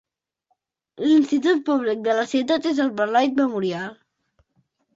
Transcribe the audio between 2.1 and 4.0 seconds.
la ciutat és el Beloit Memorial.